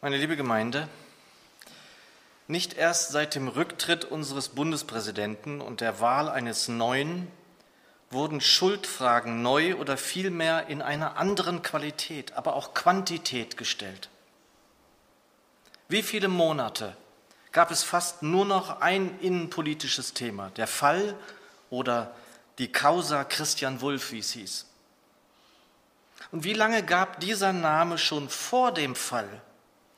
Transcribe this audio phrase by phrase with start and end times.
[0.00, 0.88] Meine liebe Gemeinde,
[2.46, 7.26] nicht erst seit dem Rücktritt unseres Bundespräsidenten und der Wahl eines neuen
[8.08, 14.08] wurden Schuldfragen neu oder vielmehr in einer anderen Qualität, aber auch Quantität gestellt.
[15.88, 16.96] Wie viele Monate
[17.50, 21.16] gab es fast nur noch ein innenpolitisches Thema, der Fall
[21.70, 22.14] oder
[22.58, 24.64] die Causa Christian Wulff, wie es hieß.
[26.30, 29.42] Und wie lange gab dieser Name schon vor dem Fall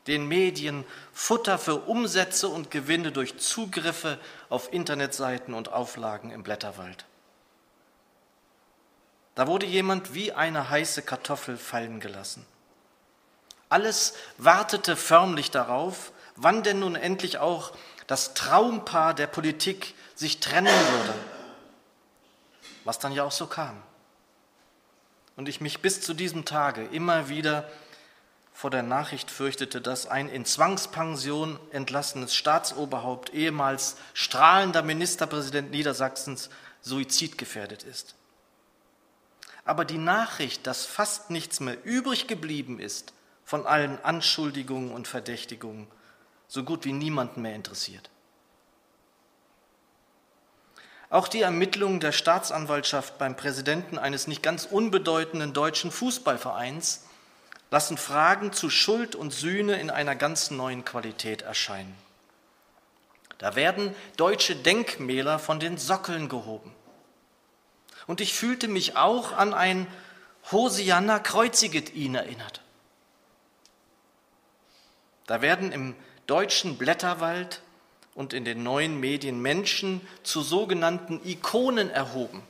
[0.06, 4.18] den Medien Futter für Umsätze und Gewinne durch Zugriffe
[4.48, 7.04] auf Internetseiten und Auflagen im Blätterwald?
[9.34, 12.44] Da wurde jemand wie eine heiße Kartoffel fallen gelassen.
[13.68, 17.72] Alles wartete förmlich darauf, wann denn nun endlich auch
[18.06, 21.14] das Traumpaar der Politik sich trennen würde,
[22.84, 23.80] was dann ja auch so kam.
[25.36, 27.70] Und ich mich bis zu diesem Tage immer wieder
[28.52, 36.50] vor der Nachricht fürchtete, dass ein in Zwangspension entlassenes Staatsoberhaupt, ehemals strahlender Ministerpräsident Niedersachsens,
[36.82, 38.14] suizidgefährdet ist.
[39.64, 43.12] Aber die Nachricht, dass fast nichts mehr übrig geblieben ist
[43.44, 45.86] von allen Anschuldigungen und Verdächtigungen,
[46.48, 48.10] so gut wie niemanden mehr interessiert.
[51.08, 57.04] Auch die Ermittlungen der Staatsanwaltschaft beim Präsidenten eines nicht ganz unbedeutenden deutschen Fußballvereins
[57.70, 61.96] lassen Fragen zu Schuld und Sühne in einer ganz neuen Qualität erscheinen.
[63.38, 66.74] Da werden deutsche Denkmäler von den Sockeln gehoben.
[68.06, 69.86] Und ich fühlte mich auch an ein
[70.50, 72.60] Hosianna kreuziget ihn erinnert.
[75.26, 75.94] Da werden im
[76.26, 77.62] deutschen Blätterwald
[78.14, 82.42] und in den neuen Medien Menschen zu sogenannten Ikonen erhoben.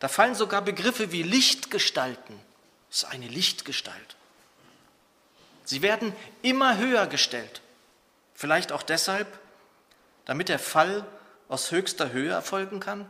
[0.00, 2.38] Da fallen sogar Begriffe wie Lichtgestalten
[2.92, 4.16] ist eine Lichtgestalt.
[5.64, 7.62] Sie werden immer höher gestellt.
[8.34, 9.26] Vielleicht auch deshalb,
[10.26, 11.06] damit der Fall
[11.48, 13.08] aus höchster Höhe erfolgen kann?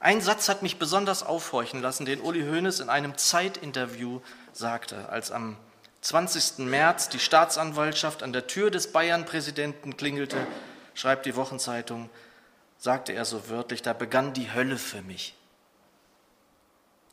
[0.00, 4.20] Ein Satz hat mich besonders aufhorchen lassen, den Uli Hoeneß in einem Zeitinterview
[4.52, 5.56] sagte, als am
[6.00, 6.66] 20.
[6.66, 10.44] März die Staatsanwaltschaft an der Tür des Bayern-Präsidenten klingelte,
[10.94, 12.10] schreibt die Wochenzeitung,
[12.78, 15.36] sagte er so wörtlich, da begann die Hölle für mich.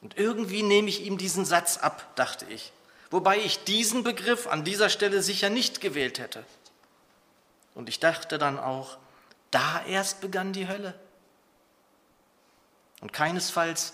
[0.01, 2.71] Und irgendwie nehme ich ihm diesen Satz ab, dachte ich,
[3.11, 6.45] wobei ich diesen Begriff an dieser Stelle sicher nicht gewählt hätte.
[7.75, 8.97] Und ich dachte dann auch,
[9.51, 10.93] da erst begann die Hölle.
[13.01, 13.93] Und keinesfalls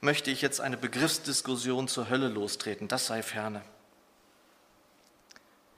[0.00, 3.62] möchte ich jetzt eine Begriffsdiskussion zur Hölle lostreten, das sei ferne.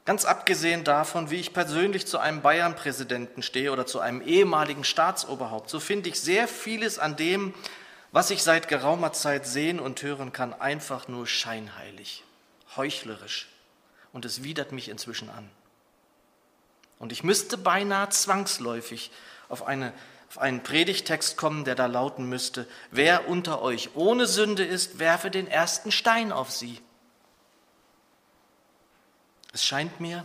[0.04, 5.70] Ganz abgesehen davon, wie ich persönlich zu einem Bayern-Präsidenten stehe oder zu einem ehemaligen Staatsoberhaupt,
[5.70, 7.54] so finde ich sehr vieles an dem,
[8.14, 12.22] was ich seit geraumer Zeit sehen und hören kann, einfach nur scheinheilig,
[12.76, 13.48] heuchlerisch.
[14.12, 15.50] Und es widert mich inzwischen an.
[17.00, 19.10] Und ich müsste beinahe zwangsläufig
[19.48, 19.92] auf, eine,
[20.28, 25.32] auf einen Predigtext kommen, der da lauten müsste, wer unter euch ohne Sünde ist, werfe
[25.32, 26.80] den ersten Stein auf sie.
[29.52, 30.24] Es scheint mir,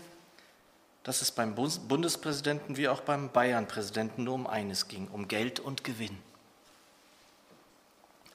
[1.02, 5.84] dass es beim Bundespräsidenten wie auch beim Bayern-Präsidenten nur um eines ging, um Geld und
[5.84, 6.20] Gewinn.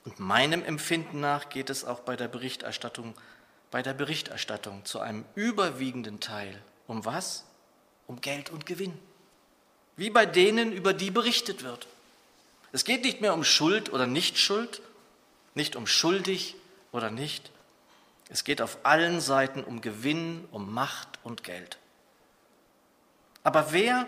[0.04, 3.14] Und meinem Empfinden nach geht es auch bei der Berichterstattung,
[3.70, 7.44] bei der Berichterstattung zu einem überwiegenden Teil um was?
[8.06, 8.98] Um Geld und Gewinn.
[9.96, 11.86] Wie bei denen, über die berichtet wird.
[12.72, 14.82] Es geht nicht mehr um Schuld oder Nichtschuld,
[15.54, 16.56] nicht um schuldig
[16.92, 17.50] oder nicht.
[18.28, 21.78] Es geht auf allen Seiten um Gewinn, um Macht und Geld.
[23.42, 24.06] Aber wer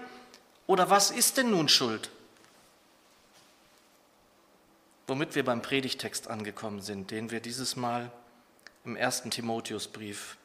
[0.67, 2.11] oder was ist denn nun schuld?
[5.07, 8.11] Womit wir beim Predigtext angekommen sind, den wir dieses Mal
[8.85, 10.37] im ersten Timotheusbrief,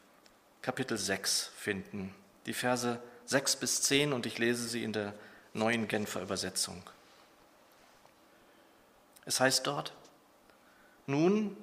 [0.61, 2.13] Kapitel 6, finden.
[2.45, 5.13] Die Verse 6 bis 10 und ich lese sie in der
[5.53, 6.81] neuen Genfer Übersetzung.
[9.25, 9.93] Es heißt dort,
[11.05, 11.55] nun,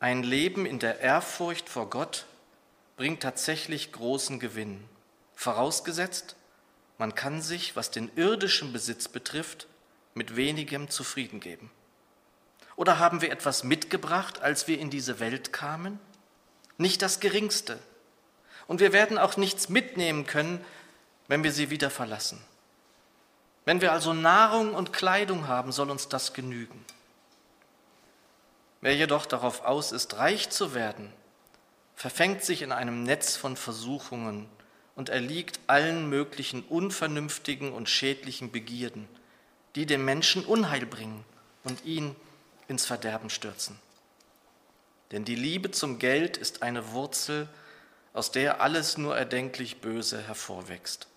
[0.00, 2.26] ein Leben in der Ehrfurcht vor Gott
[2.96, 4.84] bringt tatsächlich großen Gewinn,
[5.34, 6.36] vorausgesetzt,
[6.98, 9.68] man kann sich, was den irdischen Besitz betrifft,
[10.14, 11.70] mit wenigem zufrieden geben.
[12.78, 15.98] Oder haben wir etwas mitgebracht, als wir in diese Welt kamen?
[16.76, 17.76] Nicht das Geringste.
[18.68, 20.64] Und wir werden auch nichts mitnehmen können,
[21.26, 22.40] wenn wir sie wieder verlassen.
[23.64, 26.84] Wenn wir also Nahrung und Kleidung haben, soll uns das genügen.
[28.80, 31.12] Wer jedoch darauf aus ist, reich zu werden,
[31.96, 34.48] verfängt sich in einem Netz von Versuchungen
[34.94, 39.08] und erliegt allen möglichen unvernünftigen und schädlichen Begierden,
[39.74, 41.24] die dem Menschen Unheil bringen
[41.64, 42.14] und ihn
[42.68, 43.78] ins Verderben stürzen.
[45.10, 47.48] Denn die Liebe zum Geld ist eine Wurzel
[48.12, 51.08] aus der alles nur erdenklich Böse hervorwächst.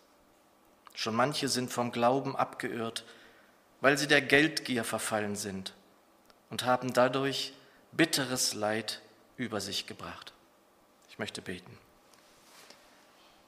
[0.93, 3.05] Schon manche sind vom Glauben abgeirrt,
[3.81, 5.73] weil sie der Geldgier verfallen sind
[6.49, 7.53] und haben dadurch
[7.91, 9.01] bitteres Leid
[9.37, 10.33] über sich gebracht.
[11.09, 11.77] Ich möchte beten.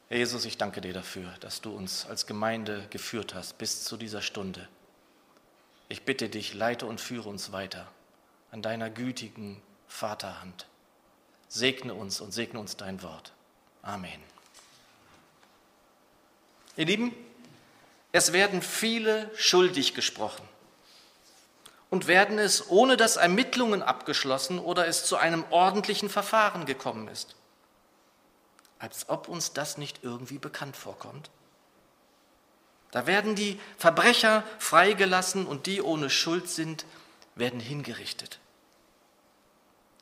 [0.09, 3.97] Herr Jesus, ich danke dir dafür, dass du uns als Gemeinde geführt hast bis zu
[3.97, 4.67] dieser Stunde.
[5.89, 7.87] Ich bitte dich, leite und führe uns weiter
[8.51, 10.67] an deiner gütigen Vaterhand.
[11.47, 13.33] Segne uns und segne uns dein Wort.
[13.81, 14.21] Amen.
[16.77, 17.13] Ihr Lieben,
[18.11, 20.47] es werden viele schuldig gesprochen
[21.89, 27.35] und werden es, ohne dass Ermittlungen abgeschlossen oder es zu einem ordentlichen Verfahren gekommen ist
[28.83, 31.29] als ob uns das nicht irgendwie bekannt vorkommt.
[32.93, 36.85] Da werden die Verbrecher freigelassen und die ohne Schuld sind,
[37.33, 38.37] werden hingerichtet.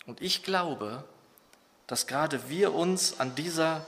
[0.05, 1.05] Und ich glaube,
[1.88, 3.85] dass gerade wir uns an dieser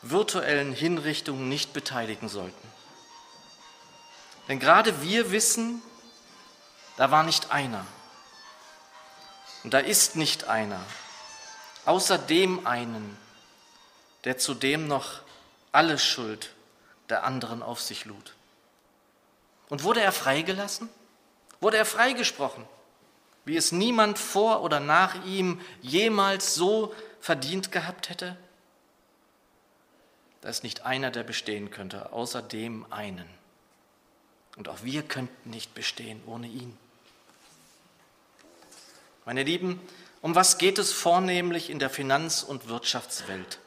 [0.00, 2.68] virtuellen Hinrichtung nicht beteiligen sollten.
[4.48, 5.82] Denn gerade wir wissen,
[6.96, 7.86] da war nicht einer.
[9.64, 10.80] Und da ist nicht einer.
[11.84, 13.18] Außer dem einen,
[14.24, 15.20] der zudem noch
[15.72, 16.54] alle Schuld
[17.10, 18.32] der anderen auf sich lud.
[19.68, 20.88] Und wurde er freigelassen?
[21.60, 22.64] Wurde er freigesprochen,
[23.44, 28.36] wie es niemand vor oder nach ihm jemals so verdient gehabt hätte?
[30.42, 33.28] Da ist nicht einer, der bestehen könnte, außer dem einen.
[34.56, 36.76] Und auch wir könnten nicht bestehen ohne ihn.
[39.24, 39.80] Meine Lieben,
[40.20, 43.58] um was geht es vornehmlich in der Finanz- und Wirtschaftswelt?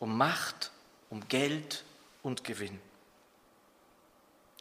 [0.00, 0.72] um Macht,
[1.10, 1.84] um Geld
[2.22, 2.80] und Gewinn.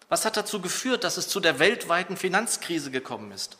[0.09, 3.57] Was hat dazu geführt, dass es zu der weltweiten Finanzkrise gekommen ist?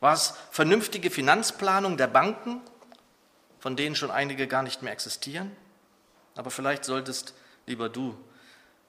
[0.00, 2.60] War es vernünftige Finanzplanung der Banken,
[3.58, 5.50] von denen schon einige gar nicht mehr existieren?
[6.34, 7.34] Aber vielleicht solltest
[7.66, 8.16] lieber du,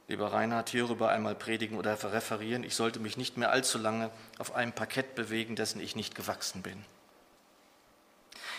[0.07, 2.63] lieber Reinhard, hierüber einmal predigen oder referieren.
[2.63, 6.61] Ich sollte mich nicht mehr allzu lange auf einem Parkett bewegen, dessen ich nicht gewachsen
[6.61, 6.83] bin.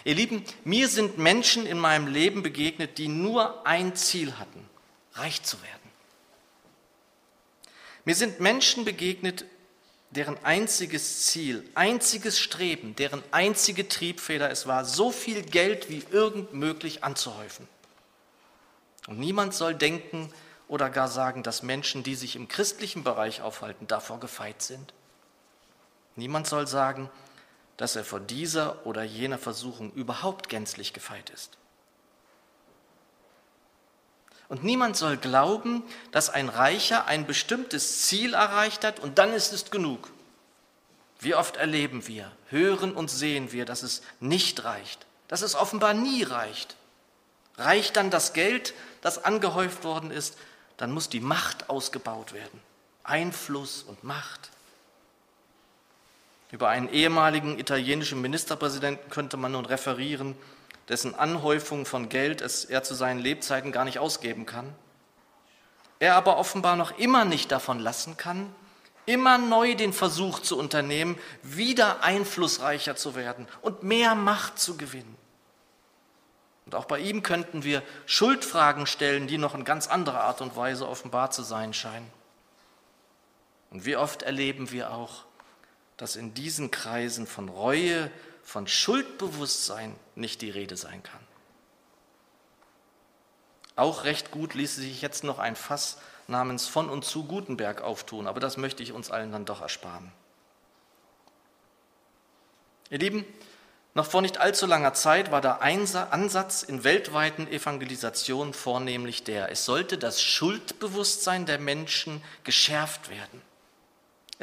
[0.05, 4.69] Ihr Lieben, mir sind Menschen in meinem Leben begegnet, die nur ein Ziel hatten,
[5.15, 5.84] reich zu werden.
[8.05, 9.45] Mir sind Menschen begegnet,
[10.11, 16.53] deren einziges Ziel, einziges Streben, deren einzige Triebfeder es war, so viel Geld wie irgend
[16.53, 17.67] möglich anzuhäufen.
[19.07, 20.33] Und niemand soll denken
[20.69, 24.95] oder gar sagen, dass Menschen, die sich im christlichen Bereich aufhalten, davor gefeit sind.
[26.17, 27.11] Niemand soll sagen,
[27.77, 31.59] dass er vor dieser oder jener Versuchung überhaupt gänzlich gefeit ist.
[34.49, 35.83] Und niemand soll glauben,
[36.13, 40.11] dass ein Reicher ein bestimmtes Ziel erreicht hat und dann ist es genug.
[41.21, 45.95] Wie oft erleben wir, hören und sehen wir, dass es nicht reicht, dass es offenbar
[45.95, 46.77] nie reicht.
[47.57, 50.37] Reicht dann das Geld, das angehäuft worden ist,
[50.77, 52.61] dann muss die Macht ausgebaut werden.
[53.05, 54.51] Einfluss und Macht.
[56.51, 60.37] Über einen ehemaligen italienischen Ministerpräsidenten könnte man nun referieren,
[60.89, 64.75] dessen Anhäufung von Geld es er zu seinen Lebzeiten gar nicht ausgeben kann.
[65.99, 68.55] Er aber offenbar noch immer nicht davon lassen kann,
[69.07, 75.17] immer neu den Versuch zu unternehmen, wieder einflussreicher zu werden und mehr Macht zu gewinnen.
[76.67, 80.57] Und auch bei ihm könnten wir Schuldfragen stellen, die noch in ganz anderer Art und
[80.57, 82.11] Weise offenbar zu sein scheinen.
[83.71, 85.25] Und wie oft erleben wir auch,
[85.97, 88.11] dass in diesen Kreisen von Reue,
[88.45, 91.21] von Schuldbewusstsein nicht die Rede sein kann.
[93.77, 95.99] Auch recht gut ließe sich jetzt noch ein Fass
[96.29, 100.13] namens von und zu Gutenberg auftun, aber das möchte ich uns allen dann doch ersparen.
[102.91, 103.25] Ihr Lieben,
[103.95, 109.65] noch vor nicht allzu langer Zeit war der Ansatz in weltweiten Evangelisationen vornehmlich der, es
[109.65, 113.43] sollte das Schuldbewusstsein der Menschen geschärft werden.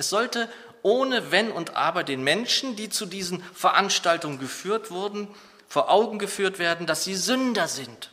[0.01, 0.50] Es sollte
[0.81, 5.27] ohne Wenn und Aber den Menschen, die zu diesen Veranstaltungen geführt wurden,
[5.67, 8.12] vor Augen geführt werden, dass sie Sünder sind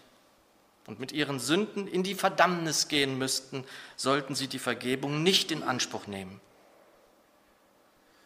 [0.86, 3.64] und mit ihren Sünden in die Verdammnis gehen müssten,
[3.96, 6.42] sollten sie die Vergebung nicht in Anspruch nehmen.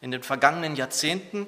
[0.00, 1.46] In den vergangenen Jahrzehnten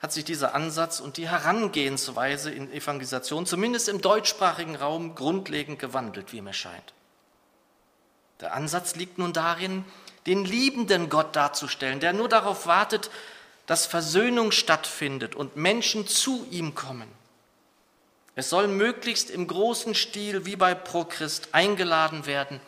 [0.00, 6.32] hat sich dieser Ansatz und die Herangehensweise in Evangelisation, zumindest im deutschsprachigen Raum, grundlegend gewandelt,
[6.32, 6.94] wie mir scheint.
[8.40, 9.84] Der Ansatz liegt nun darin,
[10.26, 13.10] den liebenden Gott darzustellen, der nur darauf wartet,
[13.66, 17.08] dass Versöhnung stattfindet und Menschen zu ihm kommen.
[18.34, 22.60] Es soll möglichst im großen Stil wie bei Prochrist eingeladen werden,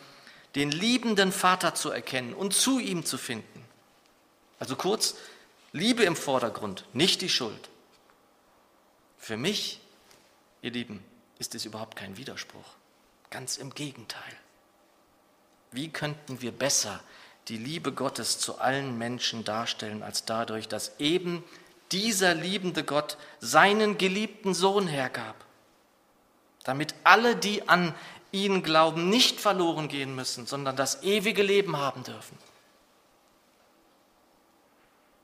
[0.55, 3.65] den liebenden Vater zu erkennen und zu ihm zu finden.
[4.59, 5.15] Also kurz,
[5.71, 7.69] Liebe im Vordergrund, nicht die Schuld.
[9.17, 9.79] Für mich,
[10.61, 11.03] ihr Lieben,
[11.39, 12.75] ist es überhaupt kein Widerspruch.
[13.31, 14.37] Ganz im Gegenteil.
[15.71, 17.01] Wie könnten wir besser
[17.47, 21.43] die Liebe Gottes zu allen Menschen darstellen, als dadurch, dass eben
[21.91, 25.35] dieser liebende Gott seinen geliebten Sohn hergab,
[26.63, 27.93] damit alle, die an
[28.31, 32.37] ihn glauben, nicht verloren gehen müssen, sondern das ewige Leben haben dürfen.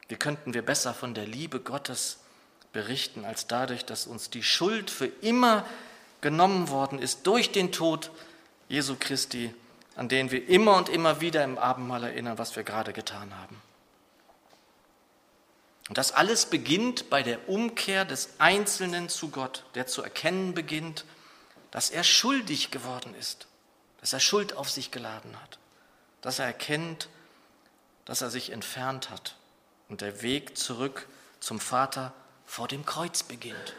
[0.07, 2.19] Wie könnten wir besser von der Liebe Gottes
[2.73, 5.65] berichten, als dadurch, dass uns die Schuld für immer
[6.21, 8.11] genommen worden ist durch den Tod
[8.67, 9.53] Jesu Christi,
[9.99, 13.61] an den wir immer und immer wieder im Abendmahl erinnern, was wir gerade getan haben.
[15.89, 21.03] Und das alles beginnt bei der Umkehr des Einzelnen zu Gott, der zu erkennen beginnt,
[21.69, 23.47] dass er schuldig geworden ist,
[23.99, 25.59] dass er Schuld auf sich geladen hat,
[26.21, 27.09] dass er erkennt,
[28.05, 29.35] dass er sich entfernt hat
[29.89, 31.09] und der Weg zurück
[31.41, 32.13] zum Vater
[32.45, 33.73] vor dem Kreuz beginnt.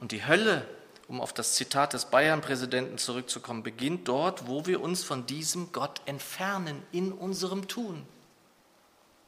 [0.00, 0.66] Und die Hölle,
[1.08, 6.00] um auf das Zitat des Bayern-Präsidenten zurückzukommen, beginnt dort, wo wir uns von diesem Gott
[6.06, 8.06] entfernen in unserem Tun.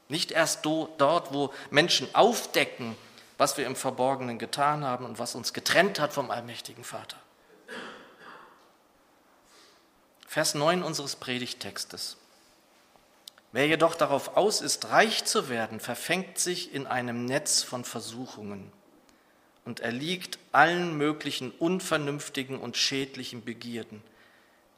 [0.09, 2.97] Nicht erst dort, wo Menschen aufdecken,
[3.37, 7.17] was wir im Verborgenen getan haben und was uns getrennt hat vom allmächtigen Vater.
[10.27, 12.17] Vers 9 unseres Predigtextes.
[13.53, 18.73] Wer jedoch darauf aus ist, reich zu werden, verfängt sich in einem Netz von Versuchungen
[19.69, 24.03] und erliegt allen möglichen unvernünftigen und schädlichen Begierden,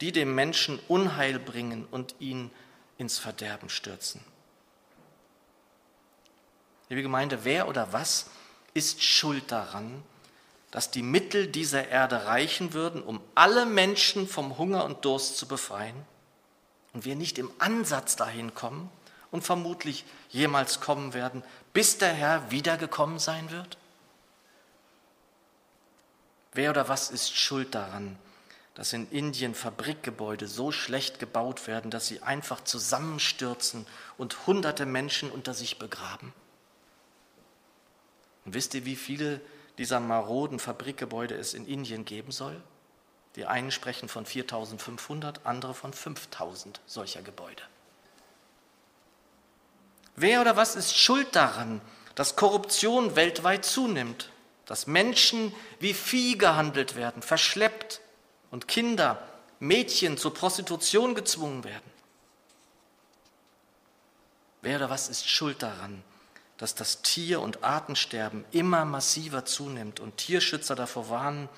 [0.01, 2.51] die dem Menschen Unheil bringen und ihn
[2.97, 4.19] ins Verderben stürzen.
[6.89, 8.25] Liebe Gemeinde, wer oder was
[8.73, 10.03] ist schuld daran,
[10.71, 15.47] dass die Mittel dieser Erde reichen würden, um alle Menschen vom Hunger und Durst zu
[15.47, 15.95] befreien
[16.91, 18.89] und wir nicht im Ansatz dahin kommen
[19.31, 23.77] und vermutlich jemals kommen werden, bis der Herr wiedergekommen sein wird?
[26.53, 28.17] Wer oder was ist schuld daran,
[28.75, 33.85] dass in Indien Fabrikgebäude so schlecht gebaut werden, dass sie einfach zusammenstürzen
[34.17, 36.33] und hunderte Menschen unter sich begraben?
[38.45, 39.39] Und wisst ihr, wie viele
[39.77, 42.61] dieser maroden Fabrikgebäude es in Indien geben soll?
[43.35, 47.63] Die einen sprechen von 4500, andere von 5000 solcher Gebäude.
[50.17, 51.79] Wer oder was ist schuld daran,
[52.15, 54.29] dass Korruption weltweit zunimmt,
[54.65, 58.01] dass Menschen wie Vieh gehandelt werden, verschleppt
[58.51, 59.21] und Kinder,
[59.59, 61.91] Mädchen zur Prostitution gezwungen werden?
[64.61, 66.03] Wer oder was ist schuld daran,
[66.57, 71.49] dass das Tier- und Artensterben immer massiver zunimmt und Tierschützer davor warnen,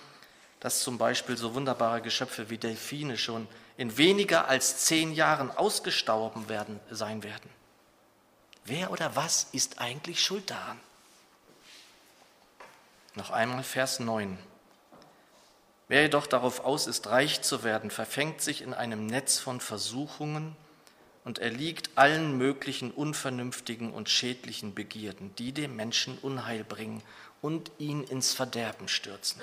[0.61, 6.47] dass zum Beispiel so wunderbare Geschöpfe wie Delfine schon in weniger als zehn Jahren ausgestorben
[6.47, 7.49] werden, sein werden.
[8.63, 10.79] Wer oder was ist eigentlich schuld daran?
[13.15, 14.37] Noch einmal Vers 9.
[15.87, 20.55] Wer jedoch darauf aus ist, reich zu werden, verfängt sich in einem Netz von Versuchungen
[21.23, 27.03] und erliegt allen möglichen unvernünftigen und schädlichen Begierden, die dem Menschen Unheil bringen
[27.41, 29.41] und ihn ins Verderben stürzen.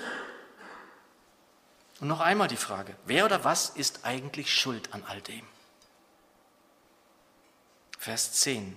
[2.01, 5.45] Und noch einmal die Frage, wer oder was ist eigentlich schuld an all dem?
[7.97, 8.75] Vers 10.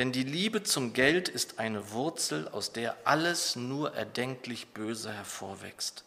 [0.00, 6.04] Denn die Liebe zum Geld ist eine Wurzel, aus der alles nur erdenklich Böse hervorwächst.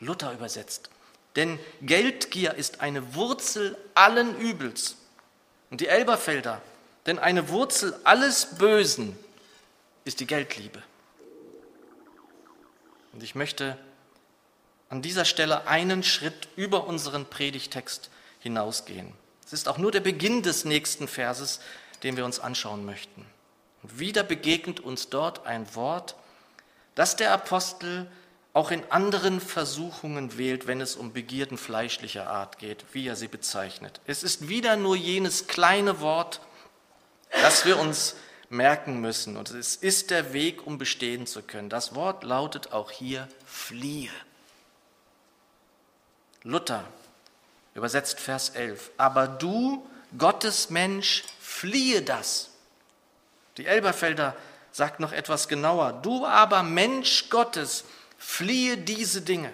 [0.00, 0.90] Luther übersetzt,
[1.36, 4.96] denn Geldgier ist eine Wurzel allen Übels.
[5.70, 6.60] Und die Elberfelder,
[7.06, 9.16] denn eine Wurzel alles Bösen
[10.04, 10.82] ist die Geldliebe.
[13.12, 13.78] Und ich möchte
[14.88, 19.12] an dieser Stelle einen Schritt über unseren Predigtext hinausgehen.
[19.46, 21.60] Es ist auch nur der Beginn des nächsten Verses,
[22.02, 23.24] den wir uns anschauen möchten.
[23.82, 26.16] Und wieder begegnet uns dort ein Wort,
[26.94, 28.06] das der Apostel
[28.52, 33.28] auch in anderen Versuchungen wählt, wenn es um Begierden fleischlicher Art geht, wie er sie
[33.28, 34.00] bezeichnet.
[34.06, 36.40] Es ist wieder nur jenes kleine Wort,
[37.30, 38.16] das wir uns
[38.48, 39.36] merken müssen.
[39.36, 41.68] Und es ist der Weg, um bestehen zu können.
[41.68, 44.10] Das Wort lautet auch hier fliehe.
[46.42, 46.84] Luther
[47.74, 48.90] übersetzt Vers 11.
[48.96, 49.86] Aber du,
[50.16, 51.24] Gottes Mensch,
[51.60, 52.50] fliehe das.
[53.56, 54.36] Die Elberfelder
[54.72, 55.94] sagt noch etwas genauer.
[55.94, 57.84] Du aber, Mensch Gottes,
[58.18, 59.52] Fliehe diese Dinge.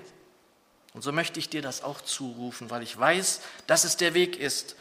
[0.95, 4.39] Und so möchte ich dir das auch zurufen, weil ich weiß, dass es der Weg
[4.39, 4.77] ist,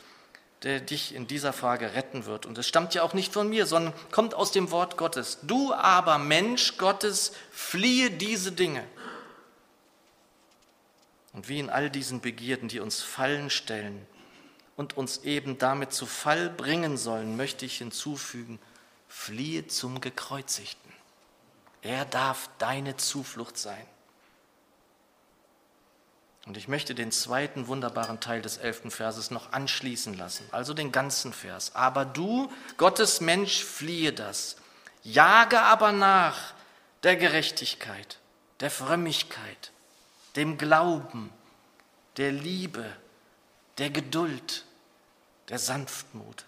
[0.63, 2.45] der dich in dieser Frage retten wird.
[2.45, 5.39] Und es stammt ja auch nicht von mir, sondern kommt aus dem Wort Gottes.
[5.41, 8.83] Du aber, Mensch Gottes, fliehe diese Dinge.
[11.33, 14.05] Und wie in all diesen Begierden, die uns Fallen stellen
[14.81, 18.59] und uns eben damit zu Fall bringen sollen, möchte ich hinzufügen,
[19.07, 20.91] fliehe zum Gekreuzigten.
[21.83, 23.85] Er darf deine Zuflucht sein.
[26.47, 30.91] Und ich möchte den zweiten wunderbaren Teil des elften Verses noch anschließen lassen, also den
[30.91, 31.75] ganzen Vers.
[31.75, 34.55] Aber du, Gottes Mensch, fliehe das,
[35.03, 36.55] jage aber nach
[37.03, 38.17] der Gerechtigkeit,
[38.61, 39.71] der Frömmigkeit,
[40.35, 41.31] dem Glauben,
[42.17, 42.91] der Liebe,
[43.77, 44.65] der Geduld,
[45.49, 46.45] der Sanftmut.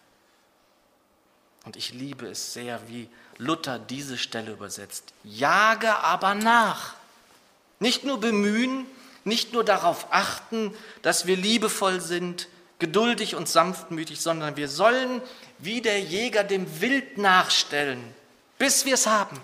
[1.66, 5.14] Und ich liebe es sehr, wie Luther diese Stelle übersetzt.
[5.24, 6.96] Jage aber nach.
[7.80, 8.86] Nicht nur bemühen,
[9.24, 12.48] nicht nur darauf achten, dass wir liebevoll sind,
[12.80, 15.22] geduldig und sanftmütig, sondern wir sollen
[15.58, 18.14] wie der Jäger dem Wild nachstellen,
[18.58, 19.40] bis wir es haben,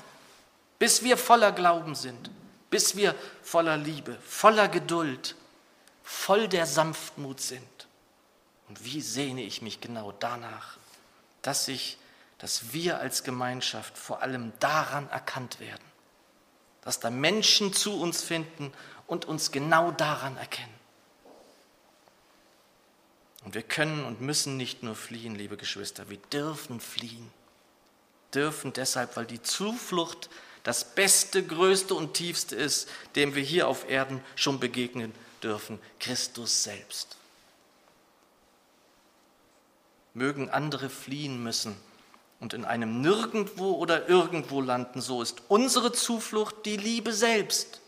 [0.78, 2.30] bis wir voller Glauben sind,
[2.70, 5.36] bis wir voller Liebe, voller Geduld,
[6.04, 7.79] voll der Sanftmut sind.
[8.70, 10.78] Und wie sehne ich mich genau danach,
[11.42, 11.98] dass ich,
[12.38, 15.84] dass wir als Gemeinschaft vor allem daran erkannt werden,
[16.82, 18.72] dass da Menschen zu uns finden
[19.08, 20.74] und uns genau daran erkennen.
[23.44, 27.32] Und wir können und müssen nicht nur fliehen, liebe Geschwister, wir dürfen fliehen.
[28.34, 30.30] Dürfen deshalb, weil die Zuflucht
[30.64, 36.64] das Beste, Größte und Tiefste ist, dem wir hier auf Erden schon begegnen dürfen, Christus
[36.64, 37.19] selbst.
[40.20, 41.76] Mögen andere fliehen müssen
[42.40, 47.82] und in einem Nirgendwo oder irgendwo landen, so ist unsere Zuflucht die Liebe selbst.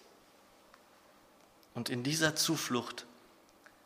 [1.75, 3.05] Und in dieser Zuflucht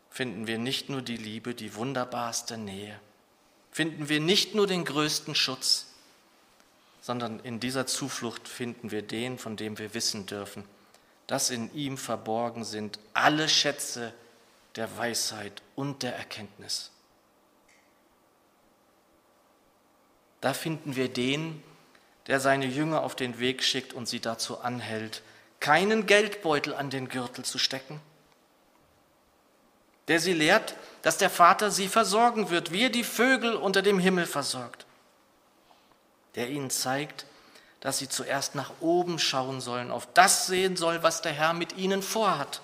[0.09, 2.99] finden wir nicht nur die Liebe, die wunderbarste Nähe,
[3.71, 5.87] finden wir nicht nur den größten Schutz,
[7.01, 10.63] sondern in dieser Zuflucht finden wir den, von dem wir wissen dürfen,
[11.27, 14.13] dass in ihm verborgen sind alle Schätze
[14.75, 16.91] der Weisheit und der Erkenntnis.
[20.45, 21.63] Da finden wir den,
[22.27, 25.23] der seine Jünger auf den Weg schickt und sie dazu anhält,
[25.59, 27.99] keinen Geldbeutel an den Gürtel zu stecken,
[30.07, 33.98] der sie lehrt, dass der Vater sie versorgen wird, wie er die Vögel unter dem
[33.98, 34.85] Himmel versorgt,
[36.35, 37.25] der ihnen zeigt,
[37.79, 41.75] dass sie zuerst nach oben schauen sollen, auf das sehen soll, was der Herr mit
[41.75, 42.61] ihnen vorhat,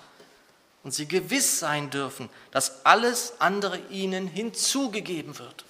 [0.84, 5.64] und sie gewiss sein dürfen, dass alles andere ihnen hinzugegeben wird.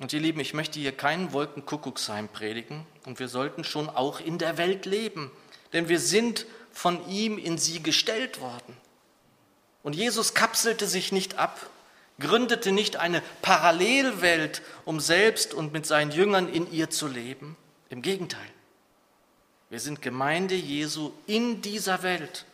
[0.00, 4.38] Und ihr Lieben, ich möchte hier keinen Wolkenkuckucksheim predigen und wir sollten schon auch in
[4.38, 5.30] der Welt leben,
[5.74, 8.76] denn wir sind von ihm in sie gestellt worden.
[9.82, 11.68] Und Jesus kapselte sich nicht ab,
[12.18, 17.56] gründete nicht eine Parallelwelt, um selbst und mit seinen Jüngern in ihr zu leben.
[17.90, 18.40] Im Gegenteil,
[19.68, 22.46] wir sind Gemeinde Jesu in dieser Welt.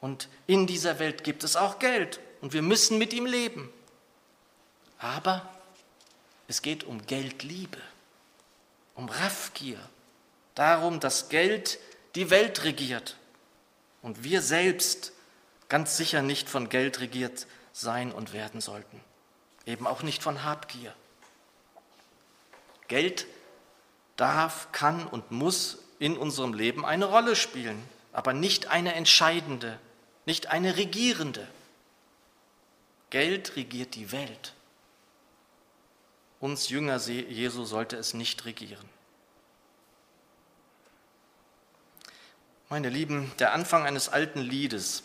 [0.00, 3.68] Und in dieser Welt gibt es auch Geld und wir müssen mit ihm leben.
[5.00, 5.48] Aber
[6.48, 7.78] es geht um Geldliebe,
[8.94, 9.78] um Raffgier,
[10.54, 11.78] darum, dass Geld
[12.14, 13.16] die Welt regiert
[14.02, 15.12] und wir selbst
[15.68, 19.00] ganz sicher nicht von Geld regiert sein und werden sollten,
[19.66, 20.94] eben auch nicht von Habgier.
[22.88, 23.26] Geld
[24.16, 27.80] darf, kann und muss in unserem Leben eine Rolle spielen,
[28.12, 29.78] aber nicht eine entscheidende,
[30.24, 31.46] nicht eine regierende.
[33.10, 34.54] Geld regiert die Welt.
[36.40, 38.88] Uns Jünger Jesu sollte es nicht regieren.
[42.68, 45.02] Meine Lieben, der Anfang eines alten Liedes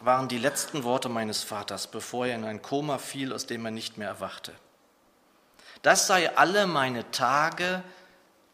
[0.00, 3.70] waren die letzten Worte meines Vaters, bevor er in ein Koma fiel, aus dem er
[3.70, 4.54] nicht mehr erwachte.
[5.82, 7.82] Das sei alle meine Tage,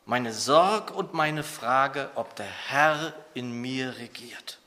[0.07, 4.59] meine Sorg und meine Frage, ob der Herr in mir regiert.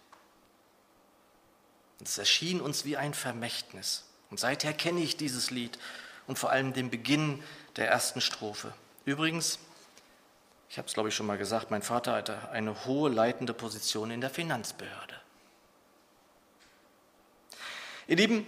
[2.04, 4.04] Es erschien uns wie ein Vermächtnis.
[4.30, 5.80] Und seither kenne ich dieses Lied
[6.28, 7.42] und vor allem den Beginn
[7.78, 8.74] der ersten Strophe.
[9.06, 9.60] Übrigens,
[10.70, 14.12] ich habe es glaube ich schon mal gesagt, mein Vater hatte eine hohe leitende Position
[14.12, 15.16] in der Finanzbehörde.
[18.08, 18.48] Ihr Lieben,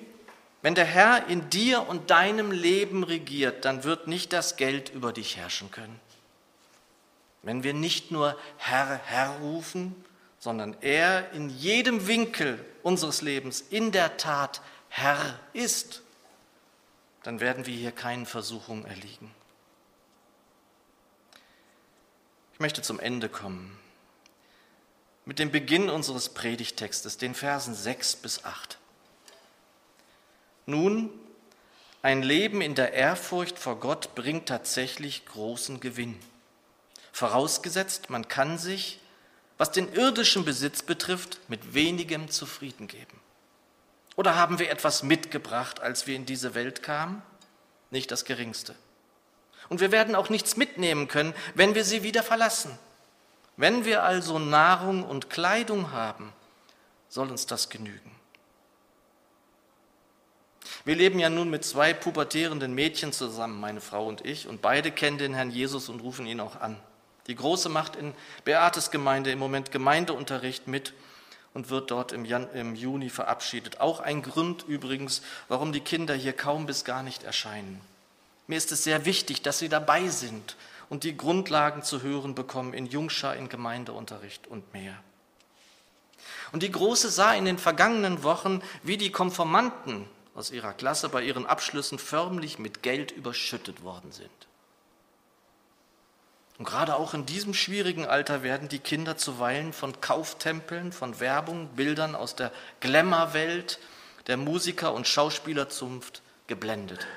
[0.61, 5.13] wenn der Herr in dir und deinem Leben regiert, dann wird nicht das Geld über
[5.13, 5.99] dich herrschen können.
[7.41, 9.95] Wenn wir nicht nur Herr, Herr rufen,
[10.39, 16.01] sondern er in jedem Winkel unseres Lebens in der Tat Herr ist
[17.29, 19.29] dann werden wir hier keinen Versuchungen erliegen.
[22.53, 23.77] Ich möchte zum Ende kommen.
[25.25, 28.79] Mit dem Beginn unseres Predigtextes, den Versen 6 bis 8.
[30.65, 31.11] Nun,
[32.01, 36.19] ein Leben in der Ehrfurcht vor Gott bringt tatsächlich großen Gewinn.
[37.11, 38.99] Vorausgesetzt, man kann sich,
[39.59, 43.19] was den irdischen Besitz betrifft, mit wenigem zufrieden geben.
[44.19, 47.21] Oder haben wir etwas mitgebracht, als wir in diese Welt kamen?
[47.89, 48.75] Nicht das geringste.
[49.69, 52.77] Und wir werden auch nichts mitnehmen können, wenn wir sie wieder verlassen.
[53.55, 56.33] Wenn wir also Nahrung und Kleidung haben,
[57.07, 58.11] soll uns das genügen.
[60.83, 64.91] Wir leben ja nun mit zwei pubertierenden Mädchen zusammen, meine Frau und ich, und beide
[64.91, 66.77] kennen den Herrn Jesus und rufen ihn auch an.
[67.27, 70.91] Die Große macht in Beates Gemeinde im Moment Gemeindeunterricht mit
[71.53, 73.81] und wird dort im, Jan im Juni verabschiedet.
[73.81, 77.81] Auch ein Grund übrigens, warum die Kinder hier kaum bis gar nicht erscheinen.
[78.47, 80.55] Mir ist es sehr wichtig, dass sie dabei sind
[80.89, 84.95] und die Grundlagen zu hören bekommen in Jungschar, in Gemeindeunterricht und mehr.
[86.51, 91.21] Und die Große sah in den vergangenen Wochen, wie die Konformanten aus ihrer Klasse bei
[91.21, 94.29] ihren Abschlüssen förmlich mit Geld überschüttet worden sind.
[96.59, 101.69] Und gerade auch in diesem schwierigen Alter werden die Kinder zuweilen von Kauftempeln, von Werbung,
[101.69, 103.79] Bildern aus der Glamour-Welt
[104.27, 107.07] der Musiker- und Schauspielerzunft geblendet.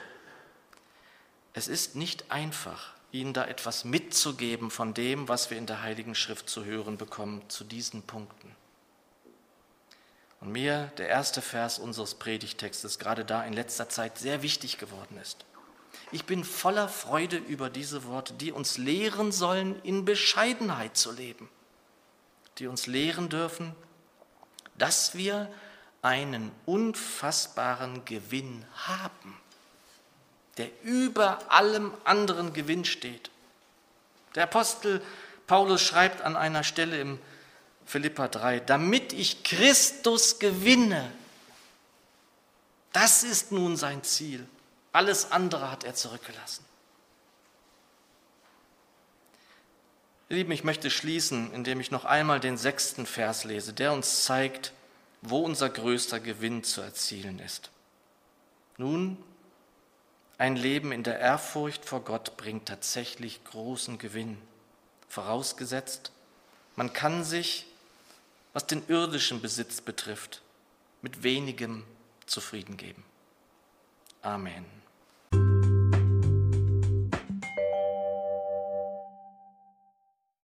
[1.55, 6.15] Es ist nicht einfach, ihnen da etwas mitzugeben von dem, was wir in der Heiligen
[6.15, 8.55] Schrift zu hören bekommen, zu diesen Punkten.
[10.41, 15.19] Und mir der erste Vers unseres Predigtextes gerade da in letzter Zeit sehr wichtig geworden
[15.21, 15.45] ist.
[16.13, 21.49] Ich bin voller Freude über diese Worte, die uns lehren sollen, in Bescheidenheit zu leben,
[22.59, 23.75] die uns lehren dürfen,
[24.77, 25.51] dass wir
[26.03, 29.37] einen unfassbaren Gewinn haben,
[30.59, 33.31] der über allem anderen Gewinn steht.
[34.35, 35.01] Der Apostel
[35.47, 37.19] Paulus schreibt an einer Stelle im
[37.87, 41.11] Philippa 3, damit ich Christus gewinne.
[42.93, 44.47] Das ist nun sein Ziel.
[44.93, 46.65] Alles andere hat er zurückgelassen.
[50.29, 54.73] Lieben, ich möchte schließen, indem ich noch einmal den sechsten Vers lese, der uns zeigt,
[55.21, 57.71] wo unser größter Gewinn zu erzielen ist.
[58.79, 59.23] Nun,
[60.39, 64.39] ein Leben in der Ehrfurcht vor Gott bringt tatsächlich großen Gewinn,
[65.09, 66.13] vorausgesetzt,
[66.77, 67.67] man kann sich,
[68.55, 70.43] was den irdischen Besitz betrifft,
[71.03, 71.85] mit wenigem
[72.27, 73.05] zufrieden geben.
[74.23, 74.82] Amen.